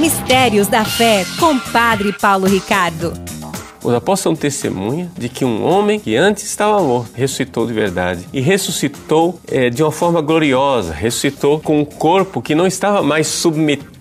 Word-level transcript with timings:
Mistérios 0.00 0.68
da 0.68 0.84
Fé, 0.84 1.24
com 1.40 1.58
Padre 1.58 2.12
Paulo 2.12 2.46
Ricardo. 2.46 3.12
Os 3.82 3.92
apóstolos 3.92 4.20
são 4.20 4.36
testemunha 4.36 5.10
de 5.18 5.28
que 5.28 5.44
um 5.44 5.64
homem 5.64 5.98
que 5.98 6.14
antes 6.14 6.44
estava 6.44 6.80
morto 6.80 7.06
ressuscitou 7.14 7.66
de 7.66 7.72
verdade 7.72 8.24
e 8.32 8.40
ressuscitou 8.40 9.40
é, 9.50 9.70
de 9.70 9.82
uma 9.82 9.90
forma 9.90 10.20
gloriosa, 10.20 10.92
ressuscitou 10.92 11.58
com 11.58 11.80
um 11.80 11.84
corpo 11.84 12.40
que 12.40 12.54
não 12.54 12.66
estava 12.66 13.02
mais 13.02 13.26
submetido 13.26 13.97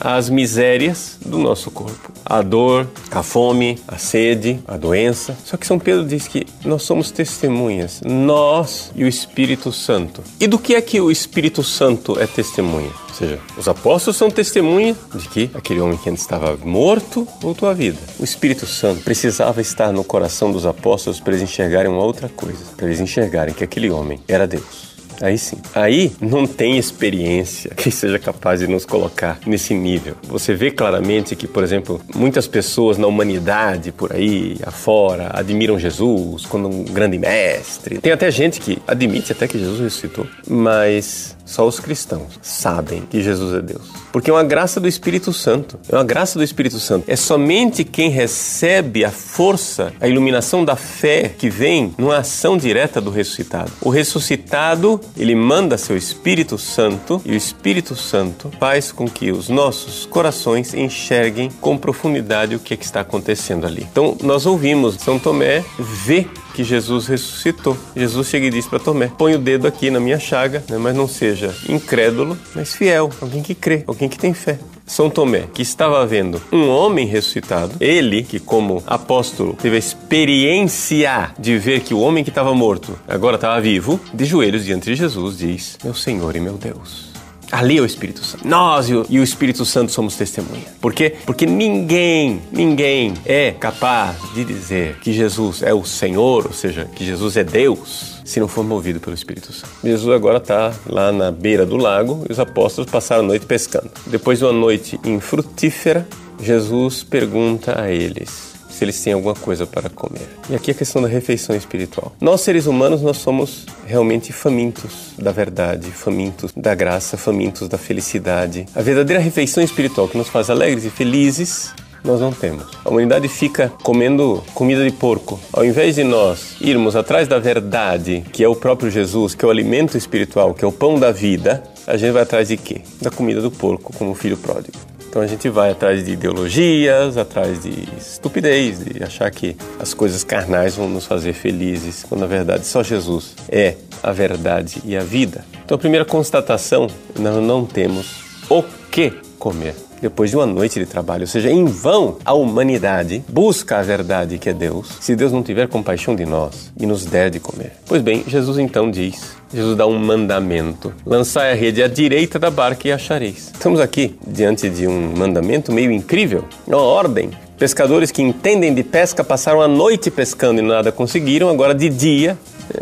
às 0.00 0.28
misérias 0.28 1.18
do 1.24 1.38
nosso 1.38 1.70
corpo, 1.70 2.12
a 2.24 2.42
dor, 2.42 2.88
a 3.10 3.22
fome, 3.22 3.78
a 3.86 3.96
sede, 3.96 4.58
a 4.66 4.76
doença. 4.76 5.36
Só 5.44 5.56
que 5.56 5.66
São 5.66 5.78
Pedro 5.78 6.04
diz 6.04 6.26
que 6.26 6.44
nós 6.64 6.82
somos 6.82 7.12
testemunhas, 7.12 8.00
nós 8.04 8.90
e 8.94 9.04
o 9.04 9.08
Espírito 9.08 9.70
Santo. 9.72 10.22
E 10.40 10.48
do 10.48 10.58
que 10.58 10.74
é 10.74 10.80
que 10.80 11.00
o 11.00 11.12
Espírito 11.12 11.62
Santo 11.62 12.18
é 12.18 12.26
testemunha? 12.26 12.90
Ou 13.08 13.14
seja, 13.14 13.38
os 13.56 13.68
apóstolos 13.68 14.16
são 14.16 14.30
testemunha 14.30 14.96
de 15.14 15.28
que 15.28 15.50
aquele 15.54 15.80
homem 15.80 15.96
que 15.96 16.10
antes 16.10 16.22
estava 16.22 16.56
morto 16.64 17.26
voltou 17.40 17.68
à 17.68 17.72
vida. 17.72 17.98
O 18.18 18.24
Espírito 18.24 18.66
Santo 18.66 19.02
precisava 19.02 19.60
estar 19.60 19.92
no 19.92 20.02
coração 20.02 20.50
dos 20.50 20.66
apóstolos 20.66 21.20
para 21.20 21.34
eles 21.34 21.48
enxergarem 21.48 21.90
uma 21.90 22.02
outra 22.02 22.28
coisa, 22.28 22.64
para 22.76 22.86
eles 22.86 23.00
enxergarem 23.00 23.54
que 23.54 23.64
aquele 23.64 23.90
homem 23.90 24.18
era 24.26 24.46
Deus. 24.46 24.85
Aí 25.20 25.38
sim. 25.38 25.56
Aí 25.74 26.12
não 26.20 26.46
tem 26.46 26.78
experiência 26.78 27.70
que 27.74 27.90
seja 27.90 28.18
capaz 28.18 28.60
de 28.60 28.66
nos 28.66 28.84
colocar 28.84 29.38
nesse 29.46 29.74
nível. 29.74 30.14
Você 30.24 30.54
vê 30.54 30.70
claramente 30.70 31.34
que, 31.34 31.46
por 31.46 31.62
exemplo, 31.62 32.00
muitas 32.14 32.46
pessoas 32.46 32.98
na 32.98 33.06
humanidade 33.06 33.92
por 33.92 34.12
aí 34.12 34.56
afora 34.64 35.30
admiram 35.32 35.78
Jesus 35.78 36.44
como 36.46 36.68
um 36.68 36.84
grande 36.84 37.18
mestre. 37.18 37.98
Tem 37.98 38.12
até 38.12 38.30
gente 38.30 38.60
que 38.60 38.78
admite 38.86 39.32
até 39.32 39.46
que 39.48 39.58
Jesus 39.58 39.80
ressuscitou, 39.80 40.26
mas 40.48 41.36
só 41.46 41.66
os 41.66 41.78
cristãos 41.78 42.38
sabem 42.42 43.02
que 43.08 43.22
Jesus 43.22 43.54
é 43.54 43.62
Deus. 43.62 43.88
Porque 44.12 44.30
é 44.30 44.32
uma 44.32 44.42
graça 44.42 44.80
do 44.80 44.88
Espírito 44.88 45.32
Santo. 45.32 45.78
É 45.88 45.94
uma 45.94 46.02
graça 46.02 46.38
do 46.38 46.44
Espírito 46.44 46.80
Santo. 46.80 47.04
É 47.06 47.14
somente 47.14 47.84
quem 47.84 48.10
recebe 48.10 49.04
a 49.04 49.10
força, 49.10 49.92
a 50.00 50.08
iluminação 50.08 50.64
da 50.64 50.74
fé 50.74 51.28
que 51.28 51.48
vem 51.48 51.94
numa 51.96 52.18
ação 52.18 52.56
direta 52.56 53.00
do 53.00 53.10
ressuscitado. 53.10 53.70
O 53.80 53.90
ressuscitado, 53.90 55.00
ele 55.16 55.34
manda 55.34 55.78
seu 55.78 55.96
Espírito 55.96 56.58
Santo 56.58 57.20
e 57.24 57.32
o 57.32 57.34
Espírito 57.34 57.94
Santo 57.94 58.50
faz 58.58 58.92
com 58.92 59.06
que 59.06 59.30
os 59.30 59.48
nossos 59.48 60.06
corações 60.06 60.74
enxerguem 60.74 61.50
com 61.60 61.76
profundidade 61.76 62.54
o 62.54 62.58
que, 62.58 62.74
é 62.74 62.76
que 62.76 62.84
está 62.84 63.00
acontecendo 63.00 63.66
ali. 63.66 63.86
Então, 63.90 64.16
nós 64.22 64.46
ouvimos 64.46 64.96
São 64.96 65.18
Tomé 65.18 65.64
ver 65.78 66.28
que 66.56 66.64
Jesus 66.64 67.06
ressuscitou. 67.06 67.76
Jesus 67.94 68.28
chega 68.28 68.46
e 68.46 68.50
diz 68.50 68.66
para 68.66 68.78
Tomé: 68.78 69.12
põe 69.18 69.34
o 69.34 69.38
dedo 69.38 69.66
aqui 69.66 69.90
na 69.90 70.00
minha 70.00 70.18
chaga, 70.18 70.64
né, 70.70 70.78
mas 70.78 70.96
não 70.96 71.06
seja 71.06 71.54
incrédulo, 71.68 72.36
mas 72.54 72.74
fiel, 72.74 73.10
alguém 73.20 73.42
que 73.42 73.54
crê, 73.54 73.84
alguém 73.86 74.08
que 74.08 74.18
tem 74.18 74.32
fé. 74.32 74.58
São 74.86 75.10
Tomé, 75.10 75.44
que 75.52 75.60
estava 75.60 76.06
vendo 76.06 76.40
um 76.50 76.68
homem 76.68 77.06
ressuscitado, 77.06 77.74
ele, 77.80 78.22
que 78.22 78.40
como 78.40 78.82
apóstolo 78.86 79.52
teve 79.60 79.76
a 79.76 79.78
experiência 79.78 81.32
de 81.38 81.58
ver 81.58 81.80
que 81.80 81.92
o 81.92 82.00
homem 82.00 82.24
que 82.24 82.30
estava 82.30 82.54
morto 82.54 82.98
agora 83.06 83.34
estava 83.34 83.60
vivo, 83.60 84.00
de 84.14 84.24
joelhos 84.24 84.64
diante 84.64 84.86
de 84.86 84.94
Jesus, 84.94 85.38
diz: 85.38 85.78
Meu 85.84 85.94
Senhor 85.94 86.34
e 86.36 86.40
meu 86.40 86.54
Deus. 86.54 87.15
Ali 87.50 87.78
é 87.78 87.80
o 87.80 87.86
Espírito 87.86 88.24
Santo. 88.24 88.46
Nós 88.46 88.88
e 88.88 88.94
o, 88.94 89.22
Espírito 89.22 89.64
Santo 89.64 89.92
somos 89.92 90.16
testemunha. 90.16 90.64
Por 90.80 90.92
quê? 90.92 91.14
Porque 91.24 91.46
ninguém, 91.46 92.42
ninguém 92.50 93.14
é 93.24 93.52
capaz 93.52 94.16
de 94.34 94.44
dizer 94.44 94.98
que 95.00 95.12
Jesus 95.12 95.62
é 95.62 95.72
o 95.72 95.84
Senhor, 95.84 96.46
ou 96.46 96.52
seja, 96.52 96.86
que 96.94 97.04
Jesus 97.04 97.36
é 97.36 97.44
Deus, 97.44 98.20
se 98.24 98.40
não 98.40 98.48
for 98.48 98.64
movido 98.64 98.98
pelo 99.00 99.14
Espírito 99.14 99.52
Santo. 99.52 99.72
Jesus 99.84 100.14
agora 100.14 100.38
está 100.38 100.72
lá 100.86 101.12
na 101.12 101.30
beira 101.30 101.64
do 101.64 101.76
lago 101.76 102.24
e 102.28 102.32
os 102.32 102.40
apóstolos 102.40 102.90
passaram 102.90 103.22
a 103.22 103.26
noite 103.26 103.46
pescando. 103.46 103.90
Depois 104.06 104.38
de 104.38 104.44
uma 104.44 104.52
noite 104.52 104.98
infrutífera, 105.04 106.06
Jesus 106.40 107.04
pergunta 107.04 107.80
a 107.80 107.90
eles: 107.90 108.55
se 108.76 108.84
eles 108.84 109.02
têm 109.02 109.14
alguma 109.14 109.34
coisa 109.34 109.66
para 109.66 109.88
comer. 109.88 110.28
E 110.50 110.54
aqui 110.54 110.70
a 110.70 110.74
questão 110.74 111.00
da 111.00 111.08
refeição 111.08 111.56
espiritual. 111.56 112.12
Nós 112.20 112.42
seres 112.42 112.66
humanos 112.66 113.00
nós 113.00 113.16
somos 113.16 113.64
realmente 113.86 114.32
famintos 114.32 115.14
da 115.18 115.32
verdade, 115.32 115.90
famintos 115.90 116.52
da 116.54 116.74
graça, 116.74 117.16
famintos 117.16 117.68
da 117.68 117.78
felicidade. 117.78 118.66
A 118.74 118.82
verdadeira 118.82 119.22
refeição 119.22 119.62
espiritual 119.62 120.08
que 120.08 120.18
nos 120.18 120.28
faz 120.28 120.50
alegres 120.50 120.84
e 120.84 120.90
felizes 120.90 121.72
nós 122.04 122.20
não 122.20 122.30
temos. 122.30 122.64
A 122.84 122.88
humanidade 122.88 123.28
fica 123.28 123.72
comendo 123.82 124.44
comida 124.54 124.84
de 124.84 124.92
porco. 124.92 125.40
Ao 125.52 125.64
invés 125.64 125.96
de 125.96 126.04
nós 126.04 126.56
irmos 126.60 126.94
atrás 126.94 127.26
da 127.26 127.38
verdade, 127.38 128.22
que 128.32 128.44
é 128.44 128.48
o 128.48 128.54
próprio 128.54 128.90
Jesus, 128.90 129.34
que 129.34 129.44
é 129.44 129.48
o 129.48 129.50
alimento 129.50 129.98
espiritual, 129.98 130.54
que 130.54 130.64
é 130.64 130.68
o 130.68 130.72
pão 130.72 131.00
da 131.00 131.10
vida, 131.10 131.64
a 131.86 131.96
gente 131.96 132.12
vai 132.12 132.22
atrás 132.22 132.48
de 132.48 132.56
quê? 132.56 132.82
Da 133.02 133.10
comida 133.10 133.40
do 133.40 133.50
porco, 133.50 133.92
como 133.92 134.12
o 134.12 134.14
filho 134.14 134.36
pródigo. 134.36 134.78
Então 135.16 135.24
a 135.24 135.26
gente 135.26 135.48
vai 135.48 135.70
atrás 135.70 136.04
de 136.04 136.12
ideologias, 136.12 137.16
atrás 137.16 137.62
de 137.62 137.88
estupidez, 137.96 138.84
de 138.84 139.02
achar 139.02 139.30
que 139.30 139.56
as 139.78 139.94
coisas 139.94 140.22
carnais 140.22 140.76
vão 140.76 140.90
nos 140.90 141.06
fazer 141.06 141.32
felizes, 141.32 142.04
quando 142.06 142.20
na 142.20 142.26
verdade 142.26 142.66
só 142.66 142.82
Jesus 142.82 143.34
é 143.48 143.76
a 144.02 144.12
verdade 144.12 144.82
e 144.84 144.94
a 144.94 145.00
vida. 145.00 145.42
Então 145.64 145.74
a 145.74 145.78
primeira 145.78 146.04
constatação, 146.04 146.86
nós 147.18 147.42
não 147.42 147.64
temos 147.64 148.24
o 148.50 148.62
que 148.90 149.10
comer 149.38 149.85
depois 150.00 150.30
de 150.30 150.36
uma 150.36 150.46
noite 150.46 150.78
de 150.78 150.86
trabalho. 150.86 151.22
Ou 151.22 151.26
seja, 151.26 151.50
em 151.50 151.64
vão 151.64 152.16
a 152.24 152.32
humanidade 152.32 153.24
busca 153.28 153.78
a 153.78 153.82
verdade 153.82 154.38
que 154.38 154.48
é 154.48 154.52
Deus, 154.52 154.88
se 155.00 155.16
Deus 155.16 155.32
não 155.32 155.42
tiver 155.42 155.68
compaixão 155.68 156.14
de 156.14 156.24
nós 156.24 156.72
e 156.78 156.86
nos 156.86 157.04
der 157.04 157.30
de 157.30 157.40
comer. 157.40 157.72
Pois 157.86 158.02
bem, 158.02 158.24
Jesus 158.26 158.58
então 158.58 158.90
diz 158.90 159.36
Jesus 159.52 159.76
dá 159.76 159.86
um 159.86 159.98
mandamento: 159.98 160.92
lançai 161.04 161.52
a 161.52 161.54
rede 161.54 161.82
à 161.82 161.88
direita 161.88 162.38
da 162.38 162.50
barca 162.50 162.88
e 162.88 162.92
achareis. 162.92 163.50
Estamos 163.52 163.80
aqui 163.80 164.16
diante 164.26 164.68
de 164.68 164.86
um 164.86 165.16
mandamento 165.16 165.72
meio 165.72 165.92
incrível, 165.92 166.44
uma 166.66 166.78
ordem. 166.78 167.30
Pescadores 167.58 168.10
que 168.10 168.20
entendem 168.20 168.74
de 168.74 168.82
pesca 168.82 169.24
passaram 169.24 169.62
a 169.62 169.68
noite 169.68 170.10
pescando 170.10 170.60
e 170.60 170.62
nada 170.62 170.92
conseguiram, 170.92 171.48
agora 171.48 171.74
de 171.74 171.88
dia 171.88 172.36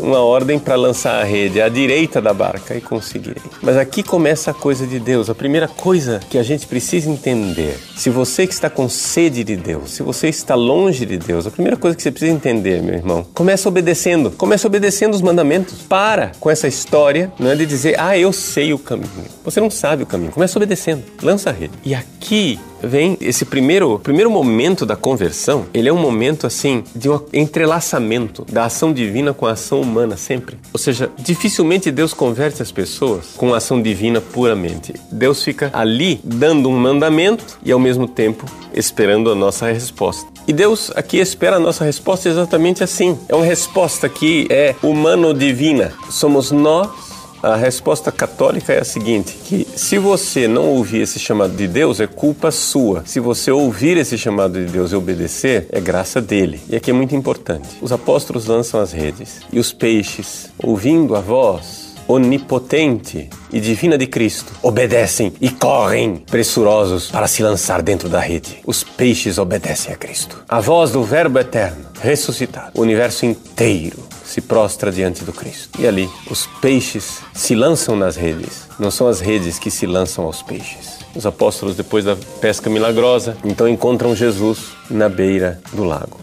uma 0.00 0.20
ordem 0.20 0.58
para 0.58 0.74
lançar 0.74 1.20
a 1.20 1.24
rede 1.24 1.60
à 1.60 1.68
direita 1.68 2.20
da 2.20 2.32
barca 2.32 2.76
e 2.76 2.80
conseguirei. 2.80 3.42
Mas 3.62 3.76
aqui 3.76 4.02
começa 4.02 4.50
a 4.50 4.54
coisa 4.54 4.86
de 4.86 4.98
Deus. 5.00 5.30
A 5.30 5.34
primeira 5.34 5.66
coisa 5.66 6.20
que 6.30 6.38
a 6.38 6.42
gente 6.42 6.66
precisa 6.66 7.10
entender, 7.10 7.78
se 7.96 8.10
você 8.10 8.46
que 8.46 8.52
está 8.52 8.70
com 8.70 8.88
sede 8.88 9.42
de 9.42 9.56
Deus, 9.56 9.92
se 9.92 10.02
você 10.02 10.28
está 10.28 10.54
longe 10.54 11.04
de 11.04 11.18
Deus, 11.18 11.46
a 11.46 11.50
primeira 11.50 11.76
coisa 11.76 11.96
que 11.96 12.02
você 12.02 12.10
precisa 12.10 12.32
entender, 12.32 12.82
meu 12.82 12.94
irmão, 12.94 13.26
começa 13.34 13.68
obedecendo. 13.68 14.30
Começa 14.30 14.66
obedecendo 14.66 15.14
os 15.14 15.22
mandamentos. 15.22 15.80
Para 15.88 16.32
com 16.38 16.50
essa 16.50 16.68
história, 16.68 17.32
não 17.38 17.50
é 17.50 17.56
de 17.56 17.66
dizer, 17.66 17.98
ah, 17.98 18.16
eu 18.16 18.32
sei 18.32 18.72
o 18.72 18.78
caminho. 18.78 19.10
Você 19.44 19.60
não 19.60 19.70
sabe 19.70 20.02
o 20.02 20.06
caminho. 20.06 20.32
Começa 20.32 20.58
obedecendo. 20.58 21.02
Lança 21.22 21.50
a 21.50 21.52
rede. 21.52 21.72
E 21.84 21.94
aqui 21.94 22.58
vem 22.82 23.16
esse 23.20 23.44
primeiro, 23.44 23.98
primeiro 23.98 24.30
momento 24.30 24.84
da 24.86 24.96
conversão, 24.96 25.66
ele 25.72 25.88
é 25.88 25.92
um 25.92 25.98
momento 25.98 26.46
assim 26.46 26.84
de 26.94 27.08
um 27.08 27.20
entrelaçamento 27.32 28.44
da 28.50 28.64
ação 28.64 28.92
divina 28.92 29.32
com 29.32 29.46
a 29.46 29.52
ação 29.52 29.80
humana 29.80 30.16
sempre. 30.16 30.56
Ou 30.72 30.78
seja, 30.78 31.10
dificilmente 31.18 31.90
Deus 31.90 32.14
converte 32.14 32.62
as 32.62 32.72
pessoas 32.72 33.34
com 33.36 33.54
a 33.54 33.58
ação 33.58 33.80
divina 33.80 34.20
puramente. 34.20 34.94
Deus 35.10 35.42
fica 35.42 35.70
ali 35.72 36.20
dando 36.22 36.68
um 36.68 36.78
mandamento 36.78 37.58
e 37.64 37.72
ao 37.72 37.78
mesmo 37.78 38.06
tempo 38.06 38.44
esperando 38.74 39.30
a 39.30 39.34
nossa 39.34 39.70
resposta. 39.70 40.30
E 40.46 40.52
Deus 40.52 40.90
aqui 40.96 41.18
espera 41.18 41.56
a 41.56 41.60
nossa 41.60 41.84
resposta 41.84 42.28
exatamente 42.28 42.82
assim. 42.82 43.18
É 43.28 43.34
uma 43.34 43.44
resposta 43.44 44.08
que 44.08 44.46
é 44.50 44.74
humano-divina. 44.82 45.92
Somos 46.08 46.50
nós 46.50 47.09
a 47.42 47.56
resposta 47.56 48.12
católica 48.12 48.72
é 48.72 48.80
a 48.80 48.84
seguinte: 48.84 49.36
que 49.44 49.66
se 49.76 49.98
você 49.98 50.46
não 50.46 50.68
ouvir 50.68 51.02
esse 51.02 51.18
chamado 51.18 51.54
de 51.54 51.66
Deus, 51.66 52.00
é 52.00 52.06
culpa 52.06 52.50
sua. 52.50 53.02
Se 53.06 53.20
você 53.20 53.50
ouvir 53.50 53.96
esse 53.96 54.16
chamado 54.18 54.64
de 54.64 54.70
Deus 54.70 54.92
e 54.92 54.96
obedecer, 54.96 55.66
é 55.70 55.80
graça 55.80 56.20
dele. 56.20 56.60
E 56.68 56.76
aqui 56.76 56.90
é 56.90 56.94
muito 56.94 57.14
importante. 57.14 57.68
Os 57.80 57.92
apóstolos 57.92 58.46
lançam 58.46 58.80
as 58.80 58.92
redes 58.92 59.40
e 59.52 59.58
os 59.58 59.72
peixes, 59.72 60.50
ouvindo 60.62 61.16
a 61.16 61.20
voz 61.20 61.90
onipotente 62.10 63.30
e 63.52 63.60
divina 63.60 63.96
de 63.96 64.04
Cristo, 64.04 64.52
obedecem 64.62 65.32
e 65.40 65.48
correm 65.48 66.16
pressurosos 66.16 67.08
para 67.08 67.28
se 67.28 67.40
lançar 67.40 67.82
dentro 67.82 68.08
da 68.08 68.18
rede. 68.18 68.58
Os 68.66 68.82
peixes 68.82 69.38
obedecem 69.38 69.94
a 69.94 69.96
Cristo. 69.96 70.42
A 70.48 70.60
voz 70.60 70.90
do 70.90 71.04
Verbo 71.04 71.38
eterno, 71.38 71.86
ressuscitado, 72.02 72.72
o 72.74 72.82
universo 72.82 73.24
inteiro 73.24 74.09
se 74.30 74.40
prostra 74.40 74.92
diante 74.92 75.24
do 75.24 75.32
Cristo. 75.32 75.80
E 75.80 75.88
ali, 75.88 76.08
os 76.30 76.46
peixes 76.60 77.18
se 77.34 77.52
lançam 77.56 77.96
nas 77.96 78.14
redes. 78.14 78.68
Não 78.78 78.88
são 78.88 79.08
as 79.08 79.18
redes 79.18 79.58
que 79.58 79.72
se 79.72 79.86
lançam 79.86 80.24
aos 80.24 80.40
peixes. 80.40 81.00
Os 81.16 81.26
apóstolos, 81.26 81.74
depois 81.74 82.04
da 82.04 82.14
pesca 82.40 82.70
milagrosa, 82.70 83.36
então 83.44 83.68
encontram 83.68 84.14
Jesus 84.14 84.68
na 84.88 85.08
beira 85.08 85.60
do 85.72 85.82
lago. 85.82 86.20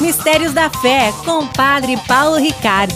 Mistérios 0.00 0.54
da 0.54 0.70
Fé, 0.70 1.12
com 1.24 1.46
Padre 1.48 1.98
Paulo 2.08 2.36
Ricardo. 2.36 2.94